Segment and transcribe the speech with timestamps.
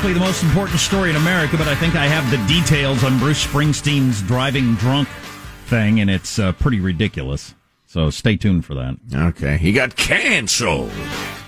[0.00, 3.18] Exactly the most important story in America, but I think I have the details on
[3.18, 5.08] Bruce Springsteen's driving drunk
[5.66, 7.54] thing, and it's uh, pretty ridiculous.
[7.84, 8.96] So stay tuned for that.
[9.14, 10.90] Okay, he got canceled.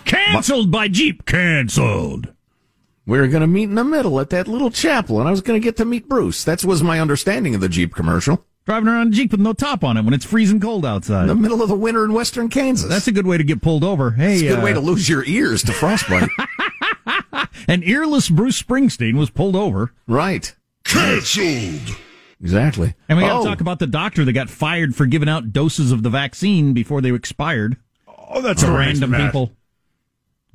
[0.04, 1.24] Canceled by Jeep.
[1.24, 2.34] Canceled.
[3.06, 5.40] We were going to meet in the middle at that little chapel, and I was
[5.40, 6.44] going to get to meet Bruce.
[6.44, 8.44] That was my understanding of the Jeep commercial.
[8.66, 11.22] Driving around a Jeep with no top on it when it's freezing cold outside.
[11.22, 12.86] In the middle of the winter in western Kansas.
[12.88, 14.10] That's a good way to get pulled over.
[14.10, 16.28] Hey, It's a good uh, way to lose your ears to frostbite.
[17.68, 19.92] An earless Bruce Springsteen was pulled over.
[20.06, 20.54] right.
[20.84, 21.96] Canceled.
[22.40, 22.94] Exactly.
[23.08, 25.52] And we got to Oh, talk about the doctor that got fired for giving out
[25.52, 27.76] doses of the vaccine before they expired
[28.08, 29.26] Oh, that's to what random mad.
[29.26, 29.52] people.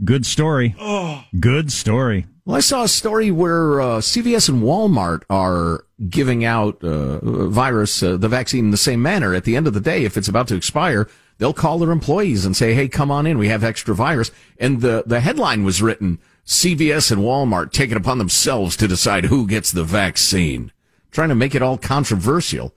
[0.04, 0.76] Good story.
[0.80, 1.24] Oh.
[1.40, 2.26] Good story.
[2.46, 7.20] Well, I saw a story where uh, CVS and Walmart are giving out uh,
[7.50, 9.34] virus, uh, the vaccine in the same manner.
[9.34, 11.08] At the end of the day, if it's about to expire,
[11.40, 13.38] they'll call their employees and say, "Hey, come on in.
[13.38, 17.98] We have extra virus." And the the headline was written: CVS and Walmart take it
[17.98, 20.72] upon themselves to decide who gets the vaccine,
[21.12, 22.74] trying to make it all controversial.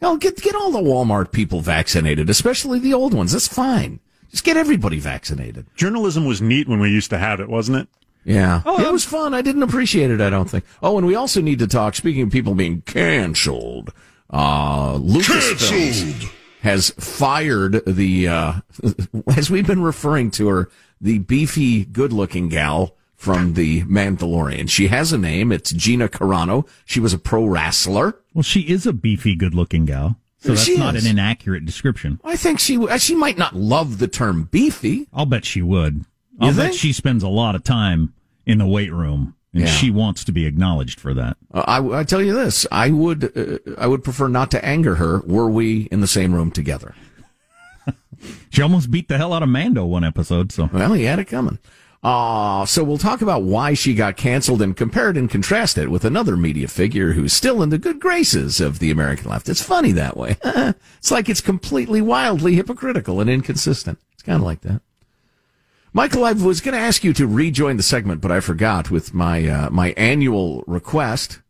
[0.00, 3.32] Hell, get get all the Walmart people vaccinated, especially the old ones.
[3.32, 4.00] That's fine.
[4.30, 5.66] Just get everybody vaccinated.
[5.76, 7.88] Journalism was neat when we used to have it, wasn't it?
[8.24, 8.62] Yeah.
[8.64, 9.34] Oh, it was fun.
[9.34, 10.64] I didn't appreciate it, I don't think.
[10.82, 13.92] Oh, and we also need to talk, speaking of people being canceled,
[14.30, 16.32] uh, Lucasfilm
[16.62, 18.54] has fired the, uh,
[19.36, 20.70] as we've been referring to her,
[21.00, 24.68] the beefy, good looking gal from the Mandalorian.
[24.68, 25.50] She has a name.
[25.52, 26.66] It's Gina Carano.
[26.84, 28.16] She was a pro wrestler.
[28.34, 30.18] Well, she is a beefy, good looking gal.
[30.38, 31.04] So that's She not is.
[31.04, 32.20] an inaccurate description.
[32.22, 35.08] I think she, uh, she might not love the term beefy.
[35.12, 36.04] I'll bet she would.
[36.38, 36.78] I'll You bet think?
[36.80, 38.12] she spends a lot of time
[38.44, 39.68] in the weight room, and Yeah.
[39.70, 41.38] she wants to be acknowledged for that.
[41.52, 44.96] Uh, I, I tell you this, I would, uh, I would prefer not to anger
[44.96, 46.94] her were we in the same room together.
[48.50, 50.52] She almost beat the hell out of Mando one episode.
[50.52, 51.58] So Well, he had it coming.
[52.04, 55.90] Uh, so we'll talk about why she got canceled and compare it and contrast it
[55.90, 59.48] with another media figure who's still in the good graces of the American left.
[59.48, 60.36] It's funny that way.
[60.44, 63.98] it's like it's completely wildly hypocritical and inconsistent.
[64.12, 64.82] It's kind of like that.
[65.94, 69.14] Michael, I was going to ask you to rejoin the segment, but I forgot with
[69.14, 71.40] my, uh, my annual request.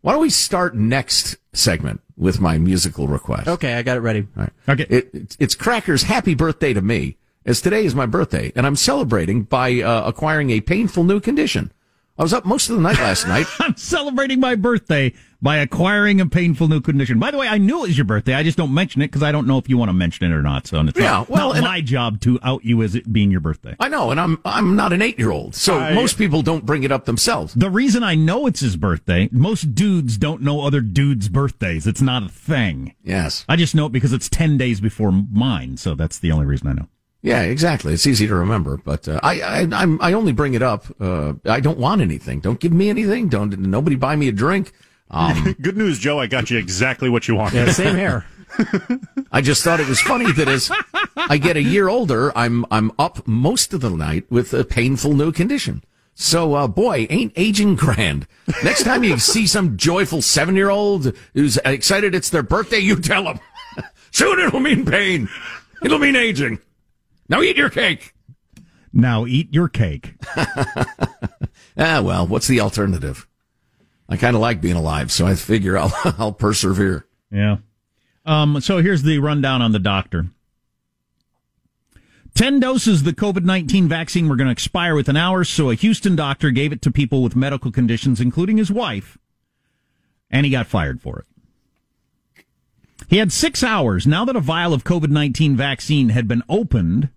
[0.00, 3.48] Why don't we start next segment with my musical request?
[3.48, 4.26] Okay, I got it ready.
[4.36, 4.52] All right.
[4.68, 4.86] Okay.
[4.88, 7.16] It, it's- it's Cracker's happy birthday to me,
[7.46, 11.72] as today is my birthday, and I'm celebrating by uh, acquiring a painful new condition.
[12.18, 13.46] I was up most of the night last night.
[13.60, 17.20] I'm celebrating my birthday by acquiring a painful new condition.
[17.20, 18.34] By the way, I knew it was your birthday.
[18.34, 20.34] I just don't mention it because I don't know if you want to mention it
[20.34, 20.66] or not.
[20.66, 23.40] So it's Yeah, not, well, not my job to out you as it being your
[23.40, 23.76] birthday.
[23.78, 26.66] I know, and I'm I'm not an eight year old, so I- most people don't
[26.66, 27.54] bring it up themselves.
[27.54, 31.86] The reason I know it's his birthday, most dudes don't know other dudes' birthdays.
[31.86, 32.96] It's not a thing.
[33.04, 33.44] Yes.
[33.48, 35.76] I just know it because it's 10 days before mine.
[35.76, 36.88] So that's the only reason I know.
[37.20, 37.94] Yeah, exactly.
[37.94, 40.84] It's easy to remember, but uh, I, I I'm I only bring it up.
[41.00, 42.40] Uh, I don't want anything.
[42.40, 43.28] Don't give me anything.
[43.28, 44.72] Don't nobody buy me a drink.
[45.10, 46.20] Um, Good news, Joe.
[46.20, 47.54] I got you exactly what you want.
[47.54, 48.24] Yeah, same hair.
[49.32, 50.70] I just thought it was funny that as
[51.16, 55.14] I get a year older, I'm I'm up most of the night with a painful
[55.14, 55.82] new condition.
[56.14, 58.26] So, uh, boy, ain't aging grand.
[58.64, 62.96] Next time you see some joyful seven year old who's excited it's their birthday, you
[63.00, 63.38] tell them.
[64.10, 65.28] Soon it'll mean pain.
[65.82, 66.58] It'll mean aging.
[67.28, 68.14] Now eat your cake.
[68.92, 70.14] Now eat your cake.
[71.78, 73.28] Ah, well, what's the alternative?
[74.08, 77.06] I kind of like being alive, so I figure I'll I'll persevere.
[77.30, 77.58] Yeah.
[78.26, 80.26] Um, so here's the rundown on the doctor.
[82.34, 85.74] 10 doses of the COVID 19 vaccine were going to expire within hours, so a
[85.74, 89.16] Houston doctor gave it to people with medical conditions, including his wife,
[90.30, 92.34] and he got fired for it.
[93.08, 94.06] He had six hours.
[94.06, 97.10] Now that a vial of COVID 19 vaccine had been opened,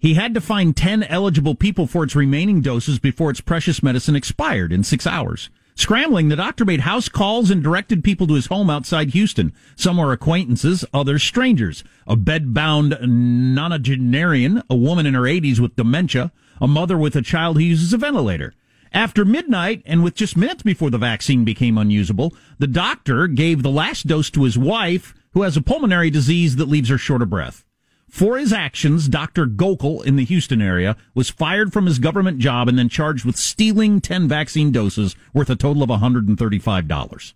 [0.00, 4.16] he had to find 10 eligible people for its remaining doses before its precious medicine
[4.16, 5.50] expired in six hours.
[5.76, 9.52] Scrambling, the doctor made house calls and directed people to his home outside Houston.
[9.76, 11.84] Some were acquaintances, others strangers.
[12.06, 17.56] A bed-bound nonagenarian, a woman in her 80s with dementia, a mother with a child
[17.56, 18.54] who uses a ventilator.
[18.92, 23.70] After midnight, and with just minutes before the vaccine became unusable, the doctor gave the
[23.70, 27.30] last dose to his wife, who has a pulmonary disease that leaves her short of
[27.30, 27.64] breath.
[28.10, 29.46] For his actions, Dr.
[29.46, 33.36] Gokal in the Houston area was fired from his government job and then charged with
[33.36, 37.32] stealing 10 vaccine doses worth a total of $135.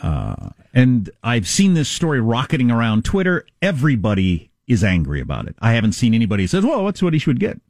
[0.00, 3.44] Uh, and I've seen this story rocketing around Twitter.
[3.60, 5.56] Everybody is angry about it.
[5.58, 7.60] I haven't seen anybody says, well, that's what he should get.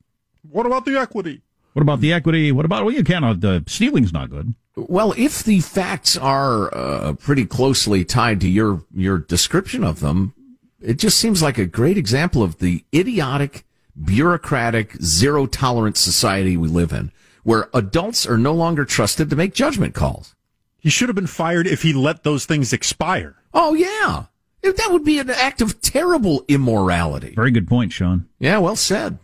[0.51, 1.41] What about the equity?
[1.75, 2.51] What about the equity?
[2.53, 4.55] What about, well, you cannot, uh, the stealing's not good.
[4.77, 10.35] Well, if the facts are uh, pretty closely tied to your your description of them,
[10.81, 13.65] it just seems like a great example of the idiotic,
[14.03, 17.13] bureaucratic, zero tolerance society we live in,
[17.45, 20.35] where adults are no longer trusted to make judgment calls.
[20.79, 23.37] He should have been fired if he let those things expire.
[23.53, 24.25] Oh yeah,
[24.63, 27.35] that would be an act of terrible immorality.
[27.35, 28.29] Very good point, Sean.
[28.41, 29.19] Yeah, well said.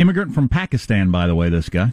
[0.00, 1.92] Immigrant from Pakistan, by the way, this guy.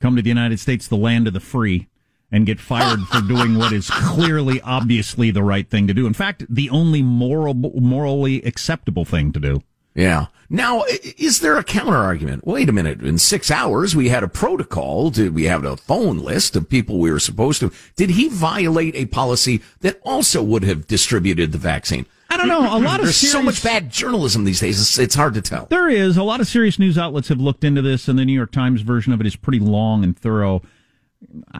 [0.00, 1.88] Come to the United States, the land of the free,
[2.30, 6.06] and get fired for doing what is clearly, obviously the right thing to do.
[6.06, 9.62] In fact, the only moral, morally acceptable thing to do.
[9.96, 10.26] Yeah.
[10.48, 10.84] Now,
[11.16, 12.46] is there a counter argument?
[12.46, 13.02] Wait a minute.
[13.02, 15.10] In six hours, we had a protocol.
[15.10, 17.72] Did we have a phone list of people we were supposed to?
[17.96, 22.06] Did he violate a policy that also would have distributed the vaccine?
[22.30, 22.60] I don't know.
[22.60, 24.80] A lot of There's so much bad journalism these days.
[24.80, 25.66] It's, it's hard to tell.
[25.66, 28.32] There is a lot of serious news outlets have looked into this, and the New
[28.34, 30.62] York Times version of it is pretty long and thorough.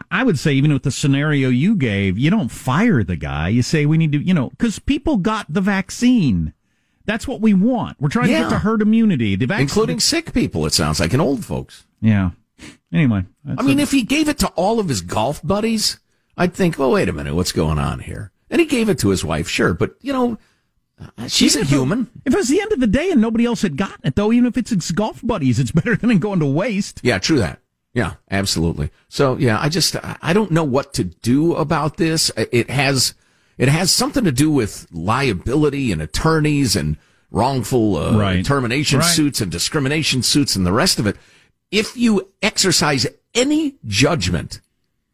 [0.09, 3.49] I would say, even with the scenario you gave, you don't fire the guy.
[3.49, 6.53] You say we need to, you know, because people got the vaccine.
[7.05, 7.99] That's what we want.
[7.99, 9.35] We're trying to get to herd immunity.
[9.35, 11.85] The vaccine, Including sick people, it sounds like, and old folks.
[12.01, 12.31] yeah.
[12.91, 13.23] Anyway,
[13.57, 15.99] I mean, if he gave it to all of his golf buddies,
[16.35, 18.31] I'd think, well, wait a minute, what's going on here?
[18.49, 20.37] And he gave it to his wife, sure, but, you know,
[21.17, 22.07] uh, she's a Even if it- human.
[22.25, 24.31] If it was the end of the day and nobody else had gotten it, though,
[24.31, 26.99] even if it's its golf buddies, it's better than it going to waste.
[27.03, 27.59] Yeah, true that.
[27.93, 28.91] Yeah, absolutely.
[29.07, 32.29] So yeah, I just I don't know what to do about this.
[32.37, 33.15] It has
[33.57, 36.97] it has something to do with liability and attorneys and
[37.31, 38.45] wrongful uh, Right.
[38.45, 39.05] termination Right.
[39.07, 41.17] suits and discrimination suits and the rest of it.
[41.71, 44.61] If you exercise any judgment,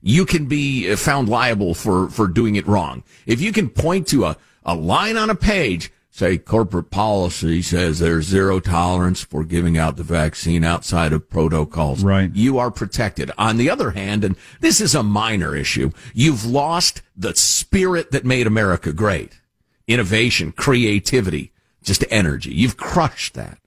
[0.02, 3.04] you can be uh, found liable for for doing it wrong.
[3.26, 8.00] If you can point to a a line on a page say corporate policy says
[8.00, 12.06] there's zero tolerance for giving out the vaccine outside of protocols.
[12.06, 12.34] Right.
[12.34, 13.32] You are protected.
[13.38, 18.24] On the other hand, and this is a minor issue, you've lost the spirit that
[18.24, 19.42] made America great.
[19.90, 21.52] Innovation, creativity,
[21.84, 22.54] just energy.
[22.54, 23.58] You've crushed that.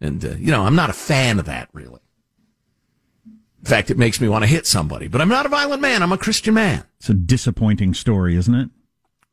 [0.00, 2.00] And, uh, you know, I'm not a fan of that, really.
[3.26, 6.02] In fact, it makes me want to hit somebody, but I'm not a violent man.
[6.02, 6.84] I'm a Christian man.
[6.98, 8.70] It's a disappointing story, isn't it?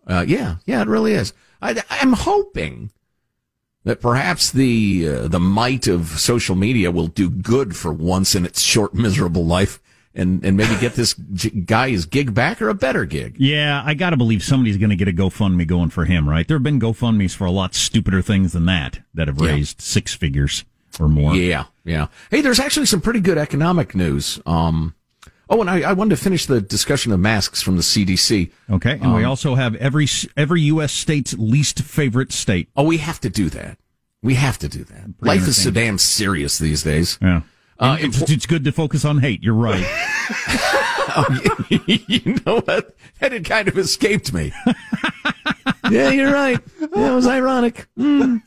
[0.08, 1.34] Uh, yeah, yeah, it really is.
[1.62, 2.92] I, I'm hoping
[3.84, 8.46] that perhaps the uh, the might of social media will do good for once in
[8.46, 9.80] its short, miserable life,
[10.16, 11.14] and and maybe get this
[11.66, 13.36] guy his gig back or a better gig.
[13.38, 16.48] Yeah, I got to believe somebody's going to get a GoFundMe going for him, right?
[16.48, 19.52] There have been GoFundMe's for a lot stupider things than that that have Yeah.
[19.52, 20.64] raised six figures.
[21.00, 21.36] or more.
[21.36, 22.08] Yeah, yeah.
[22.32, 24.40] Hey, there's actually some pretty good economic news.
[24.48, 24.96] Um,
[25.50, 28.52] oh, and I, I wanted to finish the discussion of masks from the CDC.
[28.70, 30.92] Okay, and um, we also have every every U.S.
[30.92, 32.70] state's least favorite state.
[32.76, 33.78] Oh, we have to do that.
[34.22, 35.14] We have to do that.
[35.22, 37.18] Life is so damn serious these days.
[37.22, 37.42] Yeah.
[37.80, 39.44] Uh, it's, it's, good to focus on hate.
[39.44, 39.86] You're right.
[41.16, 42.96] oh, you know what?
[43.20, 44.52] That had kind of escaped me.
[45.92, 46.60] yeah, you're right.
[46.80, 47.88] That was ironic.
[47.98, 48.42] Mm.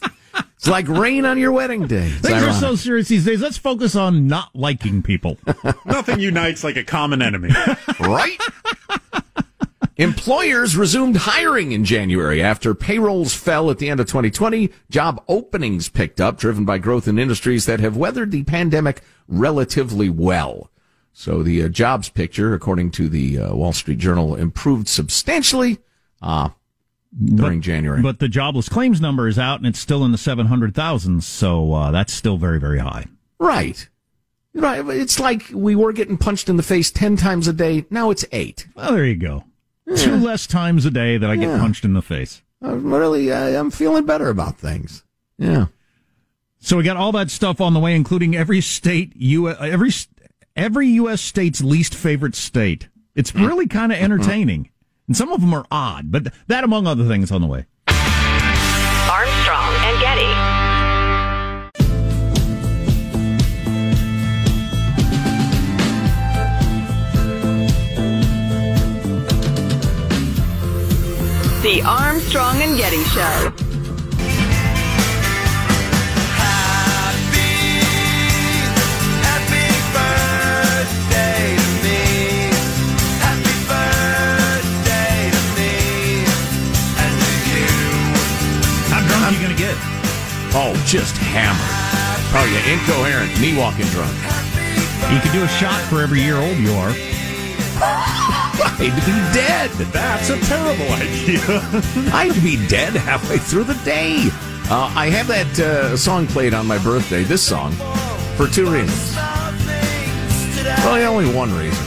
[0.57, 2.07] It's like rain on your wedding day.
[2.09, 2.51] It's Things ironic.
[2.51, 3.41] are so serious these days.
[3.41, 5.39] Let's focus on not liking people.
[5.87, 7.49] Nothing unites like a common enemy.
[8.01, 8.39] right?
[9.97, 14.71] Employers resumed hiring in January after payrolls fell at the end of 2020.
[14.91, 20.09] Job openings picked up, driven by growth in industries that have weathered the pandemic relatively
[20.09, 20.71] well.
[21.13, 25.79] So the uh, jobs picture, according to the uh, Wall Street Journal, improved substantially
[26.23, 26.51] uh,
[27.13, 28.03] during but, January.
[28.03, 31.23] But the jobless claims number is out, and it's still in the 700,000.
[31.25, 33.07] So uh, that's still very, very high.
[33.39, 33.89] Right.
[34.55, 34.85] Right.
[34.89, 37.87] It's like we were getting punched in the face 10 times a day.
[37.91, 38.67] Now it's eight.
[38.75, 39.45] Well, there you go.
[39.97, 41.59] Two less times a day that I get yeah.
[41.59, 42.43] punched in the face.
[42.63, 45.05] I'm really, I, I'm feeling better about things.
[45.39, 45.67] Yeah.
[46.61, 49.91] So we got all that stuff on the way, including every state, U, every
[50.55, 51.23] every U.S.
[51.23, 52.89] state's least favorite state.
[53.15, 54.71] It's really kind of entertaining,
[55.11, 57.67] and some of them are odd, but that among other things on the way.
[59.11, 60.31] Armstrong and Getty.
[71.63, 73.70] The Armstrong and Getty Show.
[90.53, 91.61] Oh, just hammered.
[92.31, 94.15] Probably incoherent, knee walking drunk.
[95.13, 96.91] You could do a shot for every year old you are.
[97.83, 99.71] I'd be dead.
[99.93, 101.41] That's a terrible idea.
[102.15, 104.29] I'd be dead halfway through the day.
[104.71, 107.73] Uh, I have that uh, song played on my birthday, this song,
[108.37, 109.17] for two reasons.
[110.85, 111.87] Well, only one reason.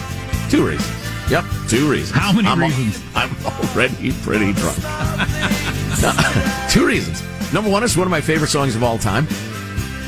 [0.50, 0.90] Two reasons.
[1.30, 2.12] Yep, two reasons.
[2.12, 3.02] How many I'm reasons?
[3.16, 4.78] Al- I'm already pretty drunk.
[6.70, 7.24] two reasons.
[7.54, 9.28] Number one, it's one of my favorite songs of all time.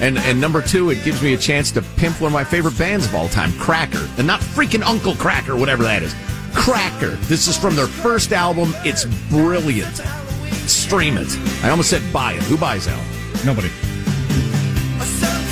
[0.01, 2.77] And and number two, it gives me a chance to pimp one of my favorite
[2.77, 4.09] bands of all time, Cracker.
[4.17, 6.15] And not freaking Uncle Kracker, whatever that is.
[6.53, 7.11] Cracker.
[7.27, 8.73] This is from their first album.
[8.83, 9.97] It's brilliant.
[10.67, 11.27] Stream it.
[11.63, 12.43] I almost said buy it.
[12.43, 13.45] Who buys that?
[13.45, 13.69] Nobody.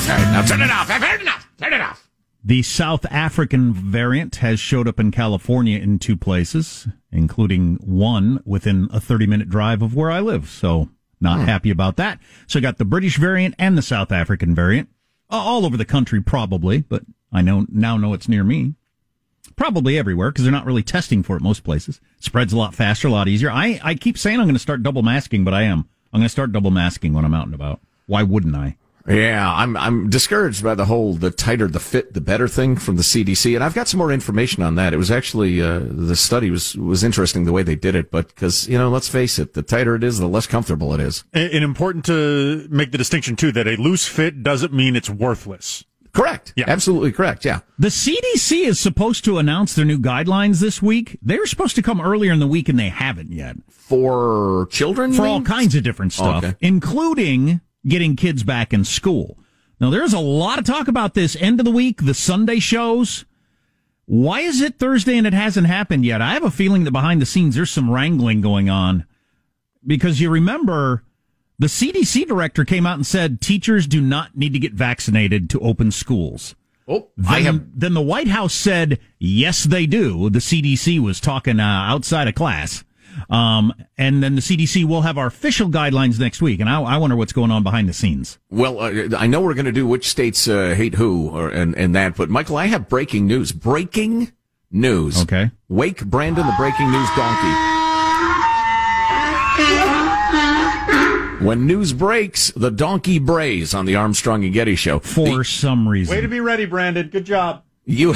[0.03, 0.89] All right, now turn it off.
[0.89, 1.47] I've heard enough.
[1.59, 2.09] Turn it off.
[2.43, 8.89] The South African variant has showed up in California in two places, including one within
[8.91, 10.49] a 30 minute drive of where I live.
[10.49, 10.89] So,
[11.23, 11.45] not hmm.
[11.45, 12.19] happy about that.
[12.45, 14.89] So, I got the British variant and the South African variant
[15.29, 18.75] all over the country, probably, but I know now know it's near me.
[19.55, 21.99] Probably everywhere because they're not really testing for it most places.
[22.19, 23.51] Spreads a lot faster, a lot easier.
[23.51, 25.89] I, I keep saying I'm going to start double masking, but I am.
[26.11, 27.81] I'm going to start double masking when I'm out and about.
[28.05, 28.77] Why wouldn't I?
[29.07, 32.95] Yeah, I'm I'm discouraged by the whole the tighter the fit the better thing from
[32.95, 34.93] the CDC, and I've got some more information on that.
[34.93, 38.29] It was actually uh, the study was was interesting the way they did it, but
[38.29, 41.25] because you know, let's face it, the tighter it is, the less comfortable it is.
[41.33, 45.09] And, and important to make the distinction too that a loose fit doesn't mean it's
[45.09, 45.83] worthless.
[46.13, 46.53] Correct.
[46.55, 46.65] Yeah.
[46.67, 47.43] Absolutely correct.
[47.43, 47.61] Yeah.
[47.79, 51.17] The CDC is supposed to announce their new guidelines this week.
[51.23, 53.55] They're supposed to come earlier in the week and they haven't yet.
[53.67, 55.11] For children?
[55.11, 56.55] For all kinds of different stuff, okay.
[56.61, 59.37] including getting kids back in school.
[59.79, 63.25] Now, there's a lot of talk about this end of the week, the Sunday shows.
[64.05, 66.21] Why is it Thursday and it hasn't happened yet?
[66.21, 69.05] I have a feeling that behind the scenes there's some wrangling going on
[69.85, 71.03] because you remember
[71.59, 75.59] the CDC director came out and said teachers do not need to get vaccinated to
[75.59, 76.55] open schools.
[76.87, 77.79] Oh, then, I have.
[77.79, 80.29] Then the White House said, yes, they do.
[80.29, 82.83] The CDC was talking uh, outside of class.
[83.29, 86.59] Um, and then the CDC will have our official guidelines next week.
[86.59, 88.39] And I, I wonder what's going on behind the scenes.
[88.49, 91.75] Well, uh, I know we're going to do which states uh, hate who or, and,
[91.75, 93.51] and that, but Michael, I have breaking news.
[93.51, 94.31] Breaking
[94.71, 95.21] news.
[95.21, 95.51] Okay.
[95.69, 97.73] Wake Brandon the breaking news donkey.
[101.43, 104.99] When news breaks, the donkey brays on the Armstrong and Getty show.
[104.99, 106.15] For the, some reason.
[106.15, 107.09] Way to be ready, Brandon.
[107.09, 107.63] Good job.
[107.83, 108.15] You,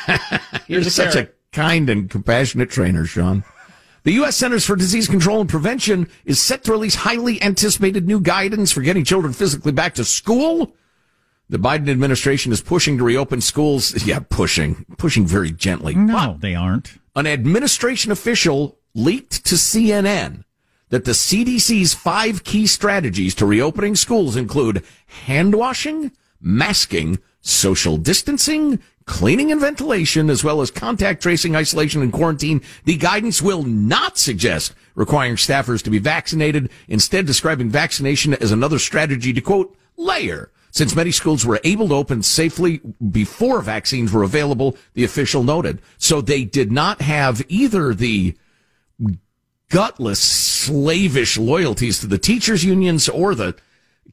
[0.66, 1.28] you're such carrot.
[1.28, 3.44] a kind and compassionate trainer, Sean.
[4.04, 4.36] The U.S.
[4.36, 8.82] Centers for Disease Control and Prevention is set to release highly anticipated new guidance for
[8.82, 10.74] getting children physically back to school.
[11.48, 14.04] The Biden administration is pushing to reopen schools.
[14.06, 15.94] Yeah, pushing, pushing very gently.
[15.94, 16.98] No, but they aren't.
[17.16, 20.44] An administration official leaked to CNN
[20.90, 28.80] that the CDC's five key strategies to reopening schools include hand washing, masking, social distancing,
[29.04, 32.62] cleaning and ventilation, as well as contact tracing, isolation, and quarantine.
[32.84, 38.78] The guidance will not suggest requiring staffers to be vaccinated, instead describing vaccination as another
[38.78, 40.50] strategy to quote, layer.
[40.70, 45.80] Since many schools were able to open safely before vaccines were available, the official noted.
[45.98, 48.34] So they did not have either the
[49.68, 53.54] gutless, slavish loyalties to the teachers' unions or the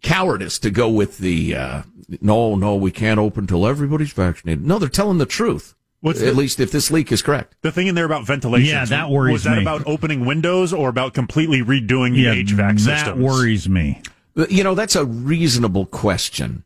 [0.01, 1.81] cowardice to go with the uh,
[2.21, 4.65] no, no, we can't open till everybody's vaccinated.
[4.65, 5.75] No, they're telling the truth.
[6.01, 7.55] What's At the- least if this leak is correct.
[7.62, 8.69] The thing in there about ventilation.
[8.69, 9.62] Yeah, that worries Was that me.
[9.62, 12.86] about opening windows or about completely redoing the HVAC system?
[12.88, 13.24] that systems?
[13.24, 14.01] worries me.
[14.50, 16.63] You know, that's a reasonable question.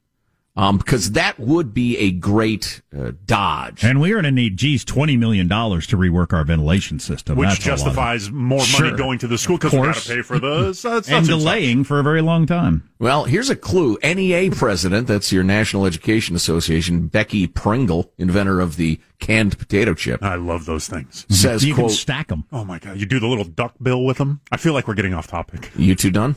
[0.57, 3.83] Um, because that would be a great uh, dodge.
[3.83, 7.37] And we're going to need, geez, $20 million to rework our ventilation system.
[7.37, 8.85] Which That's a lot of- justifies more Sure.
[8.85, 11.83] money going to the school because we got to pay for the such and delaying
[11.83, 12.89] for a very long time.
[12.99, 13.97] Well, here's a clue.
[14.01, 20.23] NEA president, that's your National Education Association, Becky Pringle, inventor of the canned potato chip,
[20.23, 21.25] I love those things.
[21.29, 22.45] says, you quote, can stack them.
[22.53, 22.97] Oh my god!
[22.97, 24.39] You do the little duck bill with them.
[24.51, 25.71] I feel like we're getting off topic.
[25.75, 26.35] You two done?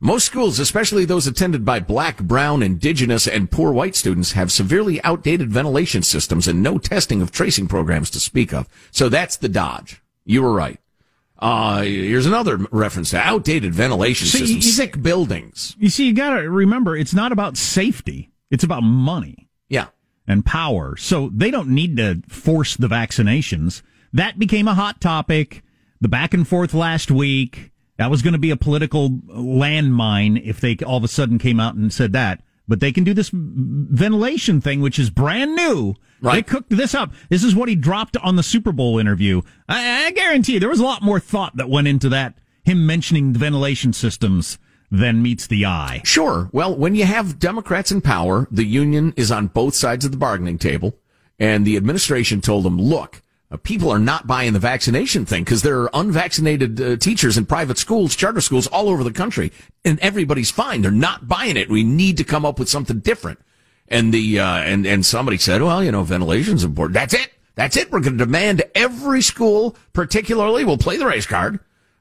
[0.00, 5.02] Most schools, especially those attended by black, brown, indigenous, and poor white students, have severely
[5.02, 8.68] outdated ventilation systems and no testing of tracing programs to speak of.
[8.92, 10.00] So that's the dodge.
[10.24, 10.78] You were right.
[11.40, 14.66] Uh, here's another reference to outdated ventilation See, systems.
[14.66, 15.74] you- Sick buildings.
[15.78, 18.30] You see, you got to remember, it's not about safety.
[18.50, 19.86] It's about money Yeah.
[20.28, 20.96] and power.
[20.96, 23.82] So they don't need to force the vaccinations.
[24.12, 25.62] That became a hot topic.
[26.00, 27.72] The back and forth last week.
[27.98, 31.60] That was going to be a political landmine if they all of a sudden came
[31.60, 32.42] out and said that.
[32.66, 35.94] But they can do this ventilation thing, which is brand new.
[36.20, 36.34] Right.
[36.36, 37.12] They cooked this up.
[37.28, 39.42] This is what he dropped on the Super Bowl interview.
[39.68, 42.38] I, I guarantee you, there was a lot more thought that went into that.
[42.64, 44.58] Him mentioning the ventilation systems
[44.90, 46.02] than meets the eye.
[46.04, 46.50] Sure.
[46.52, 50.18] Well, when you have Democrats in power, the union is on both sides of the
[50.18, 50.94] bargaining table,
[51.38, 55.62] and the administration told them, look, uh, people are not buying the vaccination thing because
[55.62, 59.52] there are unvaccinated uh, teachers in private schools, charter schools all over the country,
[59.84, 60.82] and everybody's fine.
[60.82, 61.70] They're not buying it.
[61.70, 63.40] We need to come up with something different.
[63.88, 66.94] And the uh, and and somebody said, well, you know, ventilation's important.
[66.94, 67.32] That's it.
[67.54, 67.90] That's it.
[67.90, 71.58] We're going to demand every school, particularly, will play the race card.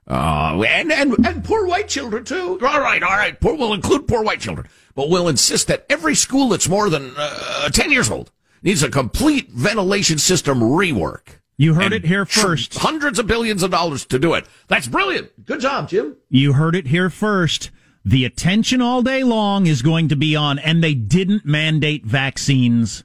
[0.08, 2.60] Uh, and, and, and poor white children too.
[2.62, 3.38] All right, all right.
[3.40, 7.12] Poor, we'll include poor white children, but we'll insist that every school that's more than
[7.18, 11.40] uh, 10 years old needs a complete ventilation system rework.
[11.58, 12.76] You heard And it here first.
[12.76, 14.46] Hundreds of billions of dollars to do it.
[14.68, 15.46] That's brilliant.
[15.46, 16.16] Good job, Jim.
[16.30, 17.72] You heard it here first.
[18.06, 23.04] The attention all day long is going to be on, and they didn't mandate vaccines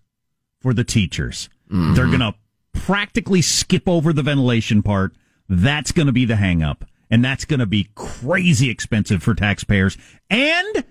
[0.61, 1.49] for the teachers.
[1.71, 1.95] Mm-hmm.
[1.95, 2.35] They're going to
[2.73, 5.13] practically skip over the ventilation part.
[5.49, 6.85] That's going to be the hang up.
[7.11, 9.99] And that's going to be crazy expensive for taxpayers
[10.31, 10.85] and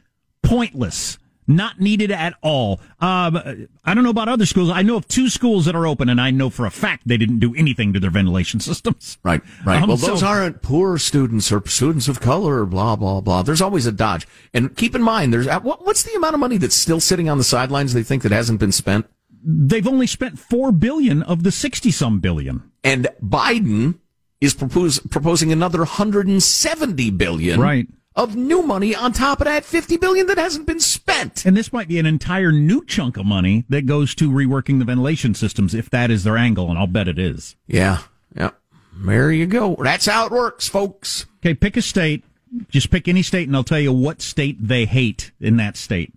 [0.44, 1.18] pointless.
[1.56, 2.80] Not needed at all.
[3.00, 4.70] Um, I don't know about other schools.
[4.70, 7.18] I know of two schools that are open, and I know for a fact they
[7.18, 9.18] didn't do anything to their ventilation systems.
[9.24, 9.82] Right, right.
[9.82, 13.42] Um, well, those so- aren't poor students or students of color blah, blah, blah.
[13.44, 14.28] There's always a dodge.
[14.54, 17.30] And keep in mind, there's, uh, what, what's the amount of money that's still sitting
[17.30, 19.06] on the sidelines they think that hasn't been spent?
[19.44, 22.62] they've only spent four billion of the sixty some billion.
[22.84, 23.98] and Biden
[24.40, 27.88] is propose, proposing another 170 billion Right.
[28.16, 31.46] Of new money on top of that 50 billion that hasn't been spent.
[31.46, 34.86] And this might be an entire new chunk of money that goes to reworking the
[34.86, 37.56] ventilation systems if that is their angle, and I'll bet it is.
[37.68, 38.00] Yeah,
[38.36, 38.52] yeah.
[38.94, 39.76] There you go.
[39.80, 41.26] That's how it works, folks.
[41.40, 42.24] Okay, pick a state.
[42.70, 46.14] Just pick any state, and I'll tell you what state they hate in that state.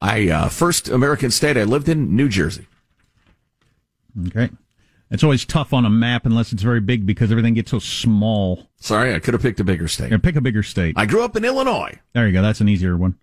[0.00, 2.66] I uh, first American state I lived in, New Jersey.
[4.28, 4.50] Okay.
[5.10, 8.66] It's always tough on a map unless it's very big because everything gets so small.
[8.76, 10.08] Sorry, I could have picked a bigger state.
[10.08, 10.94] Here, pick a bigger state.
[10.98, 12.00] I grew up in Illinois.
[12.12, 12.42] There you go.
[12.42, 13.16] That's an easier one.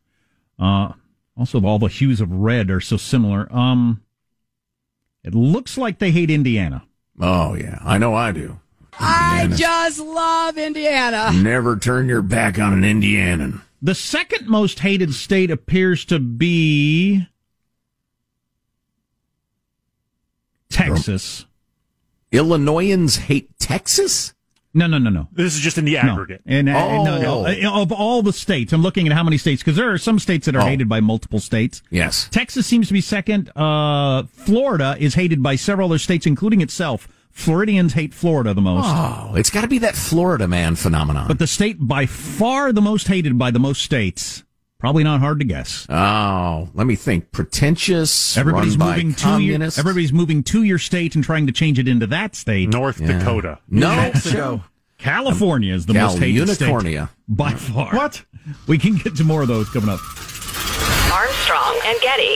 [0.57, 0.93] Uh,
[1.37, 3.53] also, all the hues of red are so similar.
[3.53, 4.01] Um,
[5.23, 6.83] it looks like they hate Indiana.
[7.19, 8.59] Oh yeah, I know I do.
[8.99, 11.31] I just love Indiana.
[11.33, 13.61] Never turn your back on an Indianan.
[13.81, 17.27] The second most hated state appears to be
[20.69, 21.45] Texas.
[22.33, 24.33] Illinoisans hate Texas.
[24.73, 25.27] No, no, no, no.
[25.31, 25.99] This is just in the No.
[25.99, 26.41] aggregate.
[26.47, 27.45] And, uh, no, no.
[27.45, 27.45] Oh.
[27.45, 30.17] Uh, Of all the states, I'm looking at how many states because there are some
[30.17, 30.65] states that are Oh.
[30.65, 31.83] hated by multiple states.
[31.91, 32.27] Yes.
[32.31, 33.51] Texas seems to be second.
[33.55, 37.07] Uh, Florida is hated by several other states, including itself.
[37.31, 38.85] Floridians hate Florida the most.
[38.87, 41.27] Oh, it's got to be that Florida man phenomenon.
[41.27, 44.42] But the state by far the most hated by the most states,
[44.83, 45.87] probably not hard to guess.
[45.89, 47.31] oh, let me think.
[47.31, 48.37] Pretentious.
[48.37, 51.79] Everybody's run by moving to your, everybody's moving to your state and trying to change
[51.79, 52.67] it into that state.
[52.67, 53.59] North Dakota.
[53.69, 54.61] No, Mexico.
[54.97, 57.95] California is the Cal most hated state by far.
[57.95, 58.25] What?
[58.67, 60.01] We can get to more of those coming up.
[61.13, 62.35] Armstrong and Getty.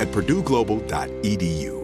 [0.00, 1.83] at purdueglobal.edu.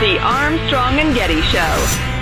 [0.00, 2.13] The Armstrong and Getty Show.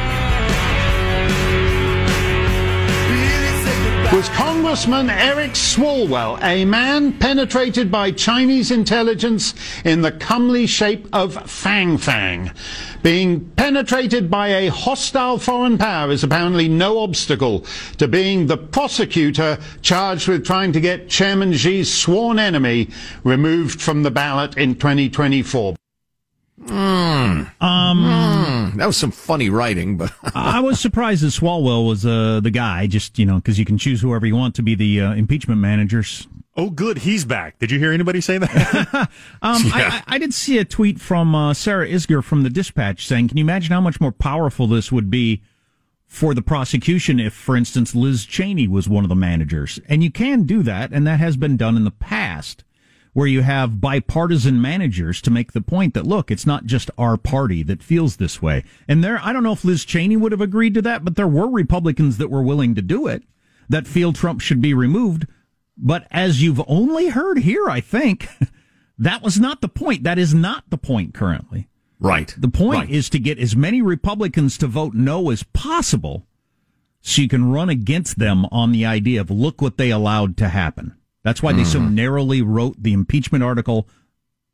[4.12, 9.54] Was Congressman Eric Swalwell, a man penetrated by Chinese intelligence
[9.86, 12.50] in the comely shape of Fang Fang.
[13.02, 17.64] Being penetrated by a hostile foreign power is apparently no obstacle
[17.96, 22.90] to being the prosecutor charged with trying to get Chairman Xi's sworn enemy
[23.24, 25.74] removed from the ballot in 2024.
[26.64, 27.62] Mm.
[27.62, 32.50] Um, that was some funny writing, but I was surprised that Swalwell was uh, the
[32.50, 35.12] guy, just, you know, because you can choose whoever you want to be the uh,
[35.14, 36.26] impeachment managers.
[36.54, 36.98] Oh, good.
[36.98, 37.58] He's back.
[37.58, 38.94] Did you hear anybody say that?
[39.42, 43.28] um, I, I, did see a tweet from uh, Sarah Isgur from the Dispatch saying,
[43.28, 45.42] "Can you imagine how much more powerful this would be
[46.06, 50.10] for the prosecution if, for instance, Liz Cheney was one of the managers?" And you
[50.10, 52.64] can do that, and that has been done in the past,
[53.12, 57.16] where you have bipartisan managers to make the point that look, it's not just our
[57.16, 58.64] party that feels this way.
[58.88, 61.28] And there, I don't know if Liz Cheney would have agreed to that, but there
[61.28, 63.22] were Republicans that were willing to do it
[63.68, 65.26] that feel Trump should be removed.
[65.76, 68.28] But as you've only heard here, I think
[68.98, 70.04] that was not the point.
[70.04, 71.68] That is not the point currently.
[72.00, 72.34] Right.
[72.36, 72.90] The point right.
[72.90, 76.26] is to get as many Republicans to vote no as possible
[77.00, 80.48] so you can run against them on the idea of look what they allowed to
[80.48, 80.96] happen.
[81.22, 83.88] That's why they so narrowly wrote the impeachment article.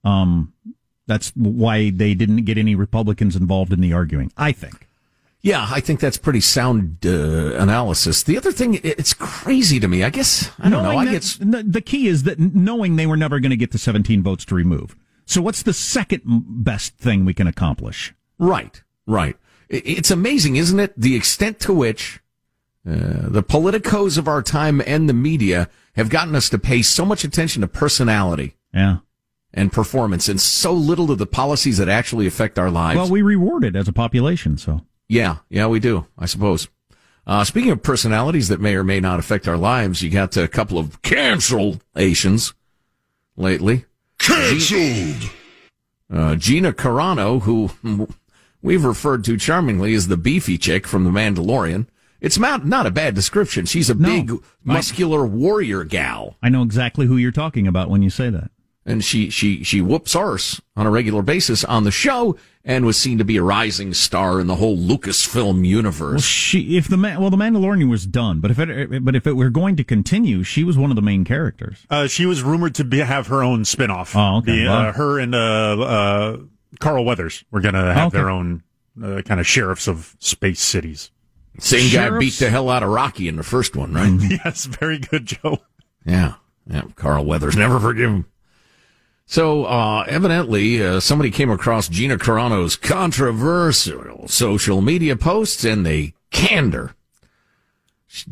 [0.04, 0.52] Um,
[1.06, 4.88] that's why they didn't get any Republicans involved in the arguing, I think.
[5.40, 8.22] Yeah, I think that's pretty sound uh, analysis.
[8.24, 10.02] The other thing, it's crazy to me.
[10.02, 11.10] I guess I don't knowing know.
[11.10, 14.22] I get the key is that knowing they were never going to get the 17
[14.22, 14.96] votes to remove.
[15.24, 18.14] So what's the second best thing we can accomplish?
[18.38, 19.36] right, right.
[19.68, 20.98] It's amazing, isn't it?
[20.98, 22.20] The extent to which
[22.88, 25.68] uh, the politicos of our time and the media
[25.98, 28.98] have gotten us to pay so much attention to personality Yeah.
[29.52, 32.96] and performance, and so little to the policies that actually affect our lives.
[32.96, 34.80] Well, we reward it as a population, so.
[35.08, 36.68] Yeah, yeah, we do, I suppose.
[37.26, 40.48] Uh, speaking of personalities that may or may not affect our lives, you got a
[40.48, 42.54] couple of cancelations
[43.36, 43.84] lately.
[44.18, 45.30] Cancelled.
[46.10, 47.70] Uh, Gina Carano, who
[48.62, 51.86] we've referred to charmingly as the beefy chick from The Mandalorian.
[52.20, 53.66] It's not, not a bad description.
[53.66, 54.08] She's a No.
[54.08, 54.32] big,
[54.64, 56.36] muscular warrior gal.
[56.42, 58.50] I know exactly who you're talking about when you say that.
[58.84, 62.96] And she, she, she whoops arse on a regular basis on the show and was
[62.96, 66.12] seen to be a rising star in the whole Lucasfilm universe.
[66.12, 69.26] Well, she if the Ma- well the Mandalorian was done, but if it but if
[69.26, 71.86] it were going to continue, she was one of the main characters.
[71.90, 74.16] Uh, she was rumored to be, have her own spinoff.
[74.16, 74.64] Oh, okay.
[74.64, 76.36] The, uh, her and uh, uh,
[76.80, 78.16] Carl Weathers were going to have Okay.
[78.18, 78.62] their own
[79.02, 81.10] uh, kind of sheriffs of space cities.
[81.58, 84.12] Same guy beat the hell out of Rocky in the first one, right?
[84.44, 85.58] yes, very good, Joe.
[86.04, 86.34] Yeah,
[86.66, 86.82] yeah.
[86.96, 88.26] Carl Weathers never forgive him.
[89.26, 96.14] So uh, evidently, uh, somebody came across Gina Carano's controversial social media posts, and they
[96.30, 96.94] canned her.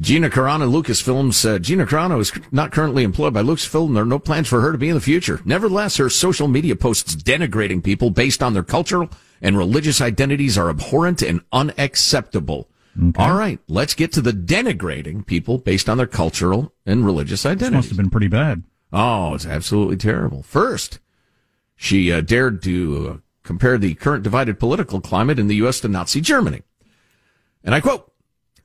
[0.00, 3.92] Gina Carano, Lucasfilm said Gina Carano is not currently employed by Lucasfilm.
[3.92, 5.42] There are no plans for her to be in the future.
[5.44, 9.10] Nevertheless, her social media posts denigrating people based on their cultural
[9.42, 12.70] and religious identities are abhorrent and unacceptable.
[13.16, 17.52] All right, let's get to the denigrating people based on their cultural and religious This
[17.52, 17.76] identities.
[17.76, 18.62] must have been pretty bad.
[18.92, 20.42] Oh, it's absolutely terrible.
[20.42, 20.98] First,
[21.74, 25.80] she uh, dared to uh, compare the current divided political climate in the U.S.
[25.80, 26.62] to Nazi Germany.
[27.62, 28.10] And I quote,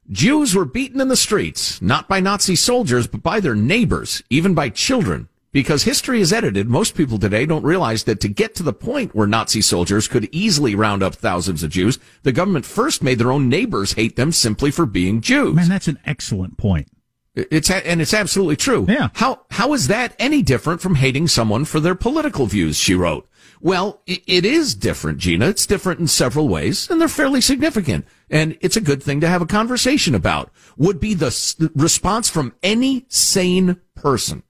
[0.10, 4.54] Jews were beaten in the streets, not by Nazi soldiers, but by their neighbors, even
[4.54, 5.28] by children.
[5.52, 9.14] Because history is edited, most people today don't realize that to get to the point
[9.14, 13.34] where Nazi soldiers could easily round up thousands of Jews, the government first made their
[13.34, 15.56] own neighbors hate them simply for being Jews.
[15.56, 16.88] Man, that's an excellent point.
[17.34, 18.86] It's and it's absolutely true.
[18.90, 19.10] Yeah.
[19.14, 22.78] How how is that any different from hating someone for their political views?
[22.78, 23.28] She wrote.
[23.62, 25.48] Well, it is different, Gina.
[25.48, 28.06] It's different in several ways, and they're fairly significant.
[28.30, 30.52] And it's a good thing to have a conversation about.
[30.78, 34.44] Would be the response from any sane person.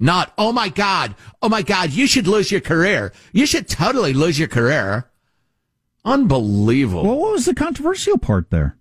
[0.00, 3.12] Not, oh my God, oh my God, you should lose your career.
[3.32, 5.10] You should totally lose your career.
[6.04, 7.04] Unbelievable.
[7.04, 8.76] Well, what was the controversial part there?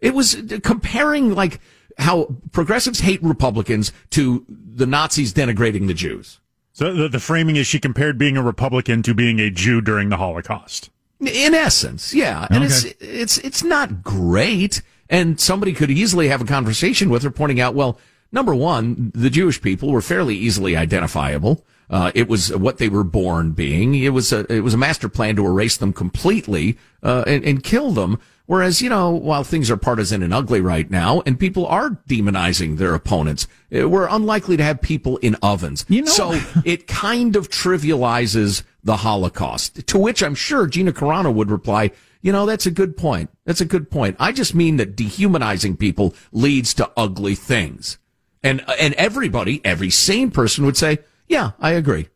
[0.00, 1.60] It was comparing like
[1.96, 6.40] how progressives hate Republicans to the Nazis denigrating the Jews.
[6.72, 10.08] So the, the framing is she compared being a Republican to being a Jew during
[10.08, 10.90] the Holocaust.
[11.20, 12.48] In essence, yeah.
[12.50, 14.82] And it's it's it's not great.
[15.08, 17.98] And somebody could easily have a conversation with her pointing out, well,
[18.32, 21.64] number one, the Jewish people were fairly easily identifiable.
[21.90, 23.94] Uh, it was what they were born being.
[23.94, 27.62] It was a, it was a master plan to erase them completely, uh, and, and
[27.62, 28.18] kill them.
[28.46, 32.76] Whereas, you know, while things are partisan and ugly right now, and people are demonizing
[32.78, 35.84] their opponents, uh, we're unlikely to have people in ovens.
[35.88, 39.86] You know- so it kind of trivializes the Holocaust.
[39.86, 41.90] To which I'm sure Gina Carano would reply,
[42.20, 43.30] you know, that's a good point.
[43.44, 44.16] That's a good point.
[44.18, 47.98] I just mean that dehumanizing people leads to ugly things.
[48.42, 52.08] And, and everybody, every sane person would say, yeah, I agree.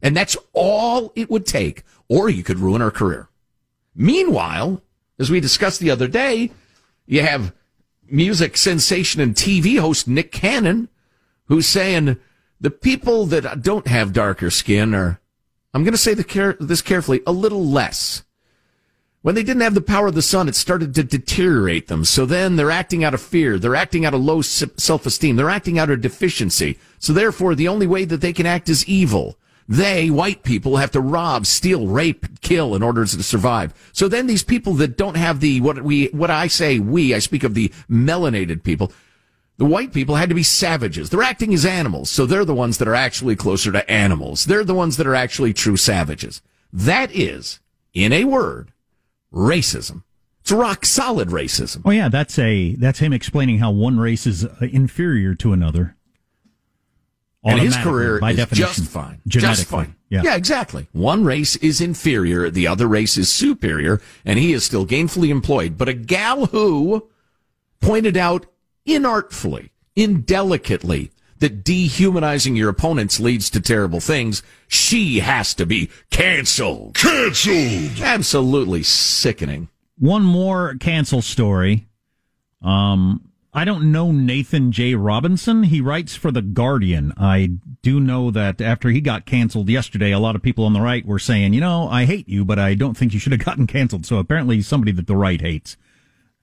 [0.00, 3.28] And that's all it would take, or you could ruin our career.
[3.94, 4.82] Meanwhile,
[5.18, 6.50] as we discussed the other day,
[7.06, 7.54] you have
[8.08, 10.88] music sensation and TV host Nick Cannon,
[11.46, 12.18] who's saying
[12.60, 15.20] the people that don't have darker skin are,
[15.72, 18.23] I'm going to say the care, this carefully, a little less.
[19.24, 22.04] When they didn't have the power of the sun, it started to deteriorate them.
[22.04, 23.58] So then they're acting out of fear.
[23.58, 25.36] They're acting out of low self-esteem.
[25.36, 26.78] They're acting out of deficiency.
[26.98, 29.38] So therefore, the only way that they can act is evil.
[29.66, 33.72] They, white people, have to rob, steal, rape, kill in order to survive.
[33.94, 37.18] So then these people that don't have the, what we, what I say we, I
[37.20, 38.92] speak of the melanated people,
[39.56, 41.08] the white people had to be savages.
[41.08, 44.44] They're acting as animals, so they're the ones that are actually closer to animals.
[44.44, 46.42] They're the ones that are actually true savages.
[46.70, 47.60] That is,
[47.94, 48.70] in a word,
[49.34, 50.02] racism.
[50.40, 51.82] It's rock solid racism.
[51.84, 55.96] Oh yeah, that's a that's him explaining how one race is uh, inferior to another.
[57.46, 59.20] And his career by is definition, just fine.
[59.26, 59.94] Genetically, Just fine.
[60.08, 60.34] Yeah.
[60.34, 60.86] exactly.
[60.92, 65.76] One race is inferior, the other race is superior, and he is still gainfully employed.
[65.76, 67.08] But a gal who
[67.80, 68.46] pointed out
[68.86, 76.94] inartfully, indelicately, that dehumanizing your opponents leads to terrible things, she has to be canceled.
[76.94, 78.00] Cancelled.
[78.00, 79.68] Absolutely sickening.
[79.98, 81.86] One more cancel story.
[82.62, 84.96] Um, I don't know Nathan J.
[84.96, 85.64] Robinson.
[85.64, 87.12] He writes for The Guardian.
[87.16, 87.50] I
[87.82, 91.06] do know that after he got canceled yesterday, a lot of people on the right
[91.06, 93.68] were saying, you know, I hate you, but I don't think you should have gotten
[93.68, 94.06] canceled.
[94.06, 95.76] So apparently he's somebody that the right hates.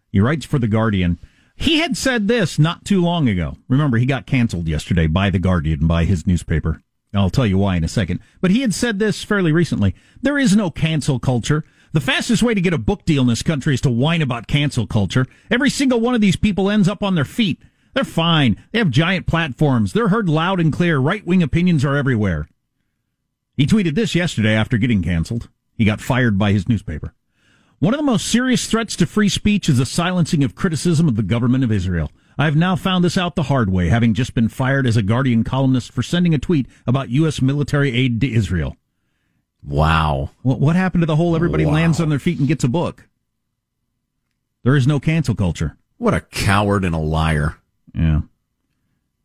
[0.10, 1.20] He writes for The Guardian.
[1.62, 3.56] He had said this not too long ago.
[3.68, 6.82] Remember, he got canceled yesterday by The Guardian, by his newspaper.
[7.14, 8.20] I'll tell you why in a second.
[8.42, 9.94] But he had said this fairly recently.
[10.24, 11.64] There is no cancel culture.
[11.94, 14.48] The fastest way to get a book deal in this country is to whine about
[14.48, 15.28] cancel culture.
[15.52, 17.62] Every single one of these people ends up on their feet.
[17.94, 18.58] They're fine.
[18.72, 19.94] They have giant platforms.
[19.94, 20.98] They're heard loud and clear.
[20.98, 22.50] Right wing opinions are everywhere.
[23.56, 25.48] He tweeted this yesterday after getting canceled.
[25.78, 27.14] He got fired by his newspaper.
[27.82, 31.16] One of the most serious threats to free speech is the silencing of criticism of
[31.16, 32.12] the government of Israel.
[32.38, 35.02] I have now found this out the hard way, having just been fired as a
[35.02, 37.42] Guardian columnist for sending a tweet about U.S.
[37.42, 38.78] military aid to Israel.
[39.64, 40.30] Wow.
[40.44, 41.74] What, what happened to the whole everybody Wow.
[41.74, 43.08] lands on their feet and gets a book?
[44.64, 45.76] There is no cancel culture.
[45.98, 47.56] What a coward and a liar.
[47.96, 48.22] Yeah.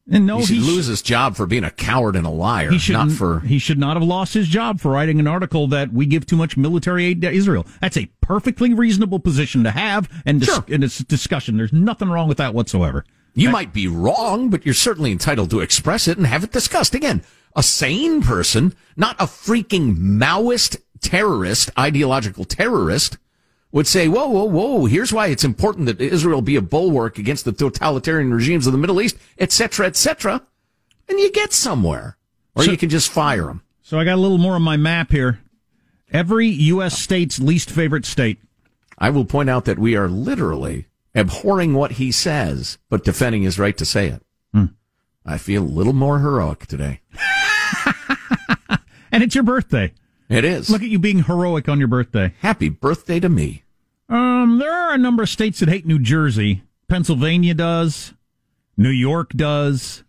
[0.08, 2.30] And no, he should he sh- lose his job for being a coward and a
[2.30, 2.70] liar.
[2.70, 3.40] He should not for.
[3.40, 6.36] He should not have lost his job for writing an article that we give too
[6.36, 7.66] much military aid to Israel.
[7.80, 10.64] That's a perfectly reasonable position to have and dis- Sure.
[10.68, 11.56] in this discussion.
[11.56, 13.04] There's nothing wrong with that whatsoever.
[13.34, 16.94] You might be wrong, but you're certainly entitled to express it and have it discussed.
[16.94, 17.22] Again,
[17.54, 23.18] a sane person, not a freaking Maoist terrorist, ideological terrorist,
[23.76, 27.44] would say, whoa, whoa, whoa, here's why it's important that Israel be a bulwark against
[27.44, 30.40] the totalitarian regimes of the Middle East, et cetera, et cetera.
[31.08, 32.16] And you get somewhere.
[32.54, 33.60] Or So- you can just fire them.
[33.82, 35.40] So I got a little more on my map here.
[36.10, 36.98] Every U.S.
[36.98, 38.38] state's least favorite state.
[38.98, 43.58] I will point out that we are literally abhorring what he says, but defending his
[43.58, 44.22] right to say it.
[44.52, 44.64] Hmm.
[45.24, 47.00] I feel a little more heroic today.
[49.12, 49.94] And it's your birthday.
[50.28, 50.68] It is.
[50.68, 52.34] Look at you being heroic on your birthday.
[52.40, 53.62] Happy birthday to me.
[54.08, 56.62] Um, there are a number of states that hate New Jersey.
[56.88, 58.14] Pennsylvania does.
[58.76, 60.04] New York does.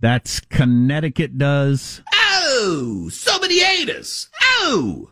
[0.00, 2.02] That's Connecticut does.
[2.14, 4.28] Oh, so many haters.
[4.42, 5.10] Oh.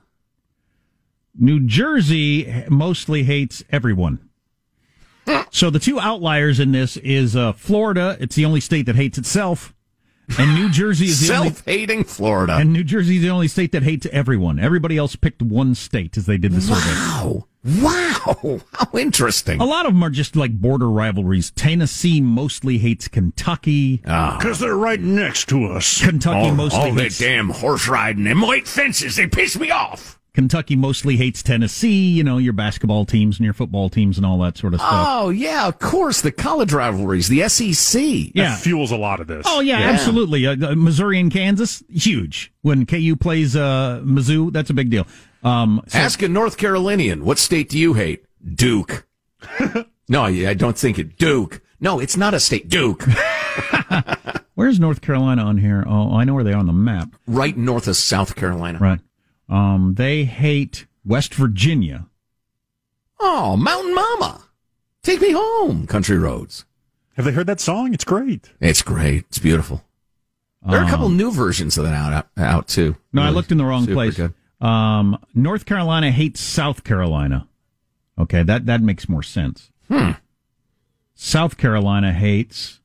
[1.38, 4.18] New Jersey mostly hates everyone.
[5.52, 8.16] So the two outliers in this is uh, Florida.
[8.20, 9.72] It's the only state that hates itself,
[10.38, 12.56] and New Jersey is the only Self-hating Florida.
[12.56, 14.58] and New Jersey is the only state that hates everyone.
[14.58, 16.80] Everybody else picked one state as they did the survey.
[16.90, 17.46] wow.
[17.64, 18.09] Wow.
[18.26, 19.60] Oh, how interesting.
[19.60, 21.50] A lot of them are just like border rivalries.
[21.52, 24.02] Tennessee mostly hates Kentucky.
[24.06, 24.36] Ah.
[24.38, 26.02] Because they're right next to us.
[26.04, 29.70] Kentucky all, mostly all that hates damn horse riding and white fences, they piss me
[29.70, 30.18] off.
[30.32, 32.08] Kentucky mostly hates Tennessee.
[32.12, 35.06] You know your basketball teams and your football teams and all that sort of stuff.
[35.08, 36.20] Oh, yeah, of course.
[36.20, 38.00] The college rivalries, the SEC.
[38.32, 38.50] yeah.
[38.50, 39.44] That fuels a lot of this.
[39.48, 39.86] Oh yeah, Yeah.
[39.90, 40.46] absolutely.
[40.46, 42.52] Uh, uh, Missouri and Kansas, huge.
[42.62, 45.04] When KU plays uh, Mizzou, that's a big deal.
[45.42, 48.24] Um, so- Ask a North Carolinian, what state do you hate?
[48.54, 49.06] Duke.
[50.08, 51.16] no, I I don't think it.
[51.18, 51.60] Duke.
[51.80, 52.68] No, it's not a state.
[52.68, 53.04] Duke.
[54.54, 55.84] where's North Carolina on here?
[55.86, 57.14] Oh, I know where they are on the map.
[57.26, 58.78] right north of South Carolina.
[58.78, 59.00] Right.
[59.48, 62.06] Um, they hate West Virginia.
[63.18, 64.42] Oh, Mountain Mama.
[65.02, 66.64] Take me home, country roads.
[67.16, 67.92] Have they heard that song?
[67.94, 68.50] It's great.
[68.60, 69.24] It's great.
[69.28, 69.82] It's beautiful.
[70.66, 72.96] There are a couple new versions of that out, out, out too.
[73.14, 74.16] No, I looked in the wrong place.
[74.16, 74.34] good.
[74.60, 77.48] Um, North Carolina hates South Carolina.
[78.18, 79.70] Okay, that that makes more sense.
[79.88, 80.12] Hmm.
[81.14, 82.80] South Carolina hates.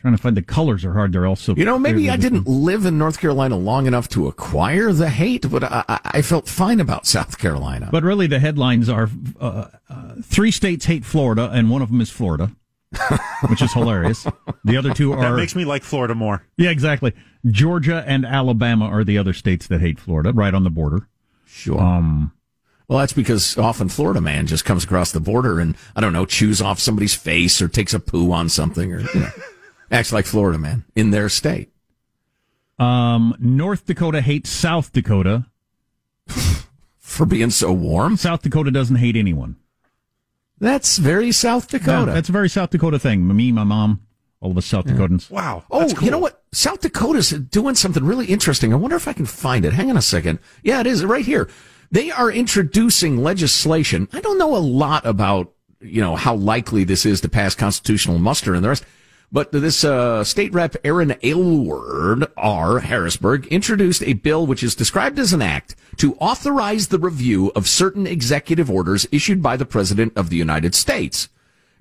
[0.00, 1.12] Trying to find the colors are hard.
[1.12, 4.92] They're also You know, maybe I didn't live in North Carolina long enough to acquire
[4.92, 7.88] the hate, but I, I, I felt fine about South Carolina.
[7.90, 9.08] But really, the headlines are
[9.40, 12.50] uh, uh, three states hate Florida, and one of them is Florida,
[13.48, 14.26] which is hilarious.
[14.64, 16.46] The other two are That are makes me like Florida more.
[16.56, 17.12] yeah, exactly.
[17.46, 21.08] Georgia and Alabama are the other states that hate Florida, right on the border.
[21.46, 21.80] sure.
[21.80, 22.32] Um,
[22.88, 26.26] well, that's because often Florida man just comes across the border and I don't know,
[26.26, 29.30] chews off somebody's face or takes a poo on something or you know,
[29.90, 31.70] acts like Florida man in their state.
[32.78, 35.46] um, North Dakota hates South Dakota.
[36.98, 38.16] For being so warm.
[38.16, 39.56] South Dakota doesn't hate anyone.
[40.64, 42.10] That's very South Dakota.
[42.10, 43.26] Yeah, that's a very South Dakota thing.
[43.36, 44.00] Me, my mom,
[44.40, 45.30] all of us South Dakotans.
[45.30, 45.64] Wow.
[45.70, 46.04] Oh, cool.
[46.04, 46.42] you know what?
[46.52, 48.72] South Dakota's doing something really interesting.
[48.72, 49.74] I wonder if I can find it.
[49.74, 50.38] Hang on a second.
[50.62, 51.50] Yeah, it is right here.
[51.90, 54.08] They are introducing legislation.
[54.14, 58.18] I don't know a lot about, you know, how likely this is to pass constitutional
[58.18, 58.84] muster and the rest.
[59.32, 62.80] But this uh, state rep Aaron Aylward R.
[62.80, 67.66] Harrisburg introduced a bill which is described as an act to authorize the review of
[67.68, 71.28] certain executive orders issued by the President of the United States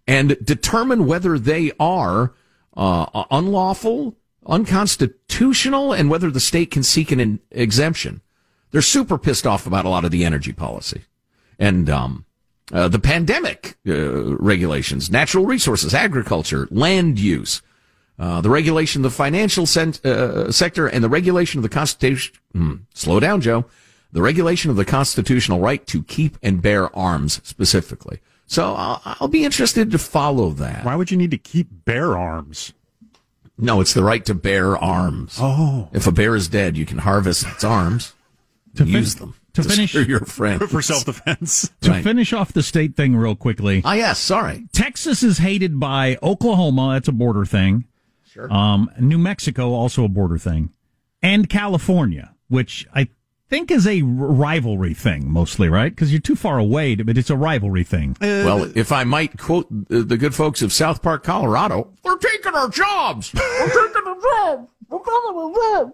[0.07, 2.33] and determine whether they are
[2.75, 8.21] uh, unlawful, unconstitutional, and whether the state can seek an exemption.
[8.71, 11.03] They're super pissed off about a lot of the energy policy
[11.59, 12.25] and um,
[12.71, 17.61] uh, the pandemic uh, regulations, natural resources, agriculture, land use,
[18.19, 22.35] uh, the regulation of the financial cent- uh, sector, and the regulation of the constitution.
[22.53, 23.65] Hmm, slow down, Joe.
[24.11, 28.19] The regulation of the constitutional right to keep and bear arms specifically.
[28.45, 30.85] So I'll, I'll be interested to follow that.
[30.85, 32.73] Why would you need to keep bear arms?
[33.57, 35.37] No, it's the right to bear arms.
[35.39, 35.89] Oh.
[35.91, 38.13] If a bear is dead, you can harvest its arms,
[38.75, 41.71] To use them to finish- your friend For self defense.
[41.81, 42.03] To Right.
[42.03, 44.65] finish off the state thing real quickly, Ah, yes, sorry.
[44.73, 46.91] Texas is hated by Oklahoma.
[46.93, 47.85] That's a border thing.
[48.31, 48.51] Sure.
[48.51, 50.71] Um, New Mexico, also a border thing.
[51.21, 53.07] And California, which I
[53.49, 55.91] think is a r- rivalry thing mostly, right?
[55.95, 58.17] Because you're too far away, to, but it's a rivalry thing.
[58.19, 62.55] Well, if I might quote the, the good folks of South Park, Colorado, they're taking
[62.55, 63.31] our jobs.
[63.31, 64.67] They're taking our jobs.
[64.89, 65.93] They're taking our jobs.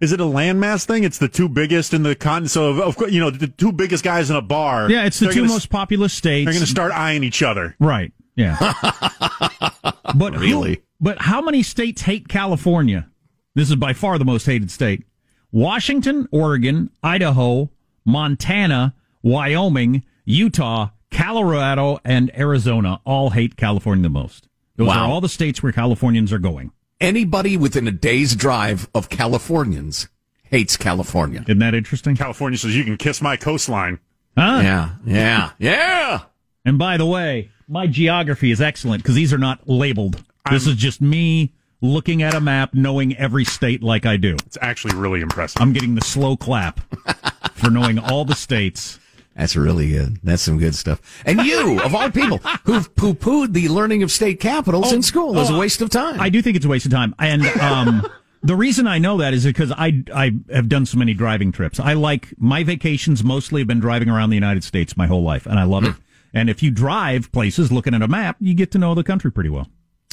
[0.00, 1.02] Is it a landmass thing?
[1.04, 2.50] It's the two biggest in the continent.
[2.50, 4.88] So, of, of course, you know, the two biggest guys in a bar.
[4.90, 6.46] Yeah, it's the two gonna- most populous states.
[6.46, 7.74] They're going to start eyeing each other.
[7.80, 8.12] Right.
[8.36, 8.56] Yeah.
[10.14, 10.82] but who- Really?
[11.00, 13.08] but how many states hate California?
[13.54, 15.04] This is by far the most hated state.
[15.50, 17.70] Washington, Oregon, Idaho,
[18.04, 24.46] Montana, Wyoming, Utah, Colorado, and Arizona all hate California the most.
[24.76, 25.06] Those Wow.
[25.06, 26.70] are all the states where Californians are going.
[27.00, 30.08] Anybody within a day's drive of Californians
[30.42, 31.42] hates California.
[31.46, 32.16] Isn't that interesting?
[32.16, 34.00] California says you can kiss my coastline.
[34.36, 34.60] Huh?
[34.62, 36.22] Yeah, yeah, yeah.
[36.64, 40.24] And by the way, my geography is excellent because these are not labeled.
[40.50, 44.34] This is just me looking at a map, knowing every state like I do.
[44.46, 45.60] It's actually really impressive.
[45.60, 46.80] I'm getting the slow clap
[47.54, 48.98] for knowing all the states.
[49.38, 50.18] That's really good.
[50.24, 51.22] That's some good stuff.
[51.24, 55.48] And you, of all people, who've poo-pooed the learning of state capitals in school as
[55.48, 56.20] a waste of time.
[56.20, 57.14] I do think it's a waste of time.
[57.20, 58.04] And um,
[58.42, 61.78] the reason I know that is because I, I have done so many driving trips.
[61.78, 65.46] I like my vacations mostly have been driving around the United States my whole life,
[65.46, 65.94] and I love it.
[66.34, 69.30] And if you drive places looking at a map, you get to know the country
[69.30, 69.68] pretty well.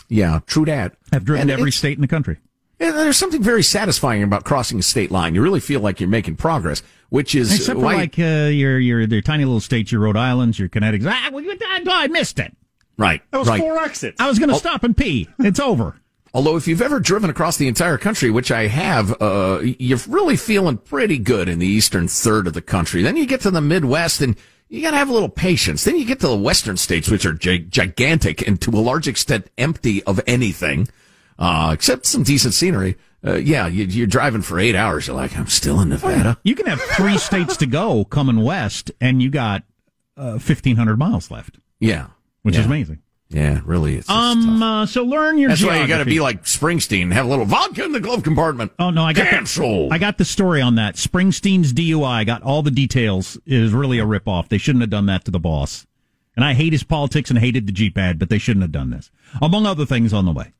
[0.07, 0.97] yeah, true that.
[1.11, 2.37] I've driven And every state in the country.
[2.79, 5.33] Yeah, there's something very satisfying about crossing a state line.
[5.35, 8.99] You really feel like you're making progress, which is Except for like uh, your your
[9.01, 11.07] your tiny little states, your Rhode Islands, your Connecticut.
[11.09, 12.53] Ah, well, you- I, I missed it.
[12.97, 13.61] right, That was right.
[13.61, 14.19] four exits.
[14.19, 15.29] I was going to stop and pee.
[15.39, 15.95] It's over.
[16.33, 20.35] Although if you've ever driven across the entire country, which I have, uh, you're really
[20.35, 23.01] feeling pretty good in the eastern third of the country.
[23.03, 24.35] Then you get to the Midwest and
[24.67, 25.85] you gotta have a little patience.
[25.85, 29.07] Then you get to the western states, which are gi- gigantic and to a large
[29.07, 30.89] extent empty of anything,
[31.39, 32.97] uh, except some decent scenery.
[33.25, 35.07] Uh, yeah, you, you're driving for eight hours.
[35.07, 36.37] You're like, I'm still in Nevada.
[36.43, 39.63] You can have three states to go coming west, and you got
[40.15, 42.07] uh, fifteen hundred miles left, Yeah.
[42.43, 42.61] which yeah.
[42.61, 42.99] is amazing.
[43.29, 43.95] Yeah, really.
[43.95, 45.49] It's Um, uh, so learn your.
[45.49, 48.21] That's why you got to be like Springsteen have a little vodka in the glove
[48.21, 48.71] compartment.
[48.77, 49.89] Oh no, I got Cancel.
[49.89, 50.95] The, I got the story on that.
[50.95, 52.23] Springsteen's DUI.
[52.27, 53.35] Got all the details.
[53.47, 54.49] It is really a ripoff.
[54.49, 55.87] They shouldn't have done that to the boss.
[56.35, 58.91] And I hate his politics and hated the Jeep ad, but they shouldn't have done
[58.91, 59.09] this.
[59.41, 60.53] Among other things on the way.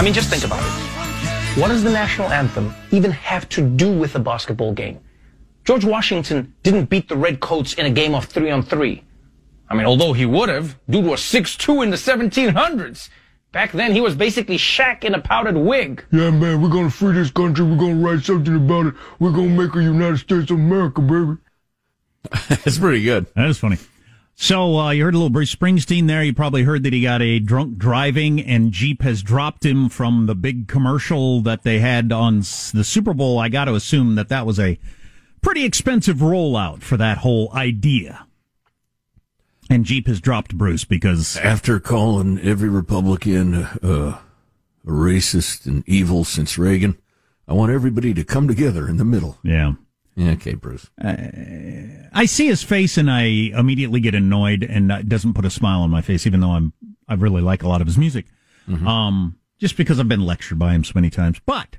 [0.00, 1.60] I mean, just think about it.
[1.60, 4.98] What does the national anthem even have to do with a basketball game?
[5.66, 9.04] George Washington didn't beat the Redcoats in a game of three on three.
[9.68, 13.10] I mean, although he would have, dude was 6'2 in the 1700s.
[13.52, 16.02] Back then, he was basically Shaq in a powdered wig.
[16.10, 17.66] Yeah, man, we're gonna free this country.
[17.66, 18.94] We're gonna write something about it.
[19.18, 21.36] We're gonna make a United States of America, baby.
[22.48, 23.26] That's pretty good.
[23.34, 23.76] That is funny.
[24.42, 26.24] So uh, you heard a little Bruce Springsteen there.
[26.24, 30.24] You probably heard that he got a drunk driving, and Jeep has dropped him from
[30.24, 33.38] the big commercial that they had on the Super Bowl.
[33.38, 34.78] I got to assume that that was a
[35.42, 38.26] pretty expensive rollout for that whole idea.
[39.68, 44.20] And Jeep has dropped Bruce because After calling every Republican uh,
[44.86, 46.96] a racist and evil since Reagan,
[47.46, 49.36] I want everybody to come together in the middle.
[49.42, 49.74] yeah.
[50.20, 50.90] Yeah, okay, Bruce.
[51.02, 55.80] I see his face and I immediately get annoyed and it doesn't put a smile
[55.80, 56.74] on my face, even though I'm,
[57.08, 58.26] I really like a lot of his music.
[58.86, 61.40] Um, just because I've been lectured by him so many times.
[61.46, 61.78] But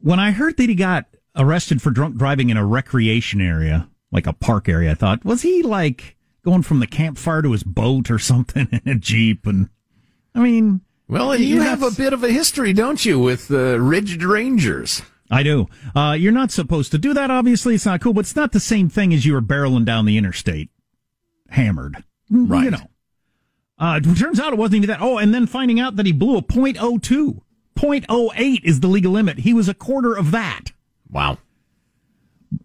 [0.00, 4.28] when I heard that he got arrested for drunk driving in a recreation area, like
[4.28, 8.12] a park area, I thought, was he like going from the campfire to his boat
[8.12, 9.44] or something in a Jeep?
[9.44, 9.70] And
[10.36, 14.22] I mean, Well, you have a bit of a history, don't you, with uh, rigid
[14.22, 15.02] rangers?
[15.30, 15.66] I do.
[15.94, 17.30] Uh, you're not supposed to do that.
[17.30, 20.06] Obviously, it's not cool, but it's not the same thing as you were barreling down
[20.06, 20.70] the interstate,
[21.50, 22.02] hammered.
[22.32, 22.64] Mm, Right.
[22.64, 22.90] You know.
[23.78, 25.00] Uh, it turns out it wasn't even that.
[25.00, 27.40] Oh, and then finding out that he blew a .02.
[27.76, 29.38] .08 is the legal limit.
[29.40, 30.72] He was a quarter of that.
[31.10, 31.38] Wow.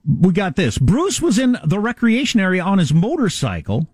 [0.07, 0.78] We got this.
[0.80, 3.88] Bruce was in the recreation area on his motorcycle,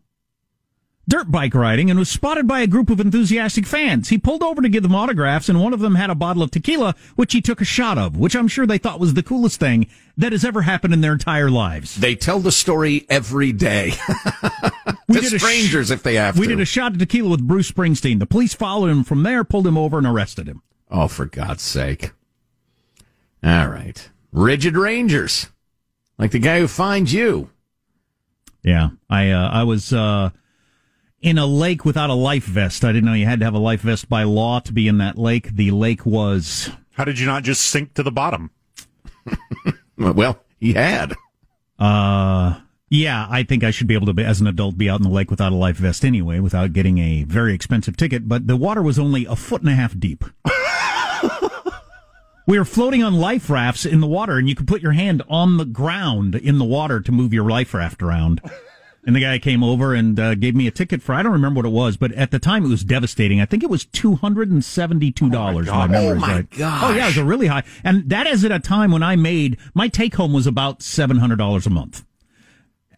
[1.09, 4.07] dirt bike riding, and was spotted by a group of enthusiastic fans.
[4.09, 6.51] He pulled over to give them autographs, and one of them had a bottle of
[6.51, 9.59] tequila, which he took a shot of, which I'm sure they thought was the coolest
[9.59, 11.95] thing that has ever happened in their entire lives.
[11.95, 13.93] They tell the story every day.
[15.09, 16.51] We did a sh- strangers if they have We to.
[16.55, 18.19] did a shot of tequila with Bruce Springsteen.
[18.19, 20.61] The police followed him from there, pulled him over, and arrested him.
[20.91, 22.11] oh, for God's sake.
[23.43, 24.07] All right.
[24.31, 25.47] Rigid Rangers.
[26.19, 27.49] Like the guy who finds you.
[28.61, 30.29] Yeah, I uh, I was uh,
[31.21, 32.83] in a lake without a life vest.
[32.83, 34.97] I didn't know you had to have a life vest by law to be in
[34.99, 35.55] that lake.
[35.55, 36.69] The lake was.
[36.93, 38.51] How did you not just sink to the bottom?
[39.97, 41.15] well, he had.
[41.77, 42.59] Uh,
[42.89, 45.03] yeah, I think I should be able to, be, as an adult, be out in
[45.03, 48.27] the lake without a life vest anyway, without getting a very expensive ticket.
[48.27, 50.25] But the water was only a foot and a half deep.
[52.47, 55.21] we were floating on life rafts in the water, and you could put your hand
[55.29, 58.41] on the ground in the water to move your life raft around.
[59.05, 61.59] And the guy came over and uh, gave me a ticket for I don't remember
[61.59, 63.39] what it was, but at the time it was devastating.
[63.39, 65.69] I think it was two hundred and seventy two dollars.
[65.69, 66.49] Oh, my oh my right.
[66.51, 66.83] gosh.
[66.83, 69.15] Oh yeah, it was a really high, and that is at a time when I
[69.15, 72.05] made my take home was about seven hundred dollars a month.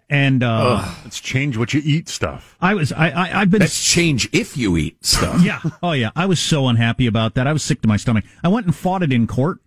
[0.09, 2.57] And uh, Ugh, let's change what you eat stuff.
[2.59, 5.41] I was I, I I've been Let's change if you eat stuff.
[5.43, 7.47] yeah oh yeah I was so unhappy about that.
[7.47, 8.25] I was sick to my stomach.
[8.43, 9.59] I went and fought it in court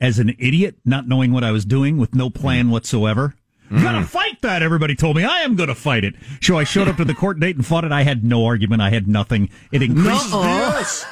[0.00, 3.34] as an idiot, not knowing what I was doing, with no plan whatsoever.
[3.70, 5.24] You gotta fight that, everybody told me.
[5.24, 6.14] I am gonna fight it.
[6.40, 7.92] So I showed up to the court date and fought it.
[7.92, 8.82] I had no argument.
[8.82, 9.50] I had nothing.
[9.72, 10.30] It increased.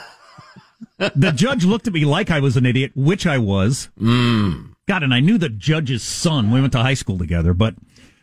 [0.98, 3.90] the judge looked at me like I was an idiot, which I was.
[4.00, 4.74] Mm.
[4.88, 6.50] God, and I knew the judge's son.
[6.50, 7.74] We went to high school together, but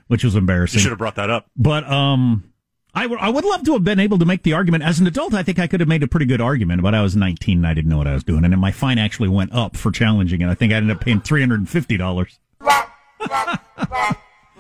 [0.08, 0.80] which was embarrassing.
[0.80, 1.48] You should have brought that up.
[1.56, 2.52] But um,
[2.96, 5.34] I would would love to have been able to make the argument as an adult.
[5.34, 7.68] I think I could have made a pretty good argument, but I was 19 and
[7.68, 9.92] I didn't know what I was doing, and then my fine actually went up for
[9.92, 10.48] challenging it.
[10.48, 12.40] I think I ended up paying 350 dollars.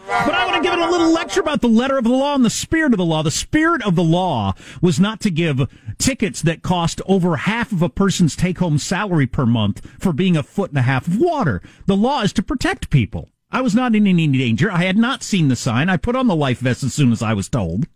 [0.05, 2.36] But I want to give it a little lecture about the letter of the law
[2.36, 3.24] and the spirit of the law.
[3.24, 7.82] The spirit of the law was not to give tickets that cost over half of
[7.82, 11.20] a person's take home salary per month for being a foot and a half of
[11.20, 11.61] water.
[11.86, 13.30] The law is to protect people.
[13.49, 14.72] I was not in any danger.
[14.72, 15.88] I had not seen the sign.
[15.88, 17.88] I put on the life vest as soon as I was told.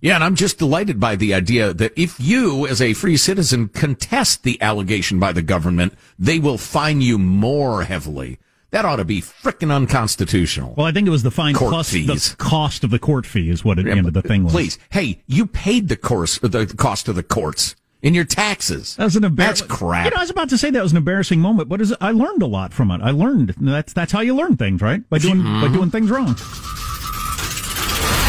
[0.00, 3.68] Yeah, and I'm just delighted by the idea that if you, as a free citizen,
[3.68, 8.38] contest the allegation by the government, they will fine you more heavily.
[8.72, 10.74] That ought to be frickin' unconstitutional.
[10.76, 12.30] Well, I think it was the fine Court plus fees.
[12.30, 14.52] the cost of the court fee is what at the end of the thing was.
[14.52, 18.94] Please, hey, you paid the course, the cost of the courts in your taxes.
[18.96, 20.04] That was an That's crap.
[20.04, 22.12] You know, I was about to say that was an embarrassing moment, but is, I
[22.12, 23.00] learned a lot from it.
[23.02, 25.02] I learned that's that's how you learn things, right?
[25.10, 25.74] By doing by Mm-hmm.
[25.74, 26.36] doing things wrong.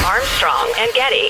[0.05, 1.29] Armstrong and Getty.